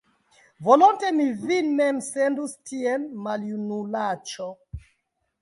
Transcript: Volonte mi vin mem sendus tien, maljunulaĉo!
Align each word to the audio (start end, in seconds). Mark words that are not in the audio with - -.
Volonte 0.67 1.11
mi 1.17 1.27
vin 1.43 1.69
mem 1.81 1.99
sendus 2.07 2.57
tien, 2.71 3.07
maljunulaĉo! 3.27 4.51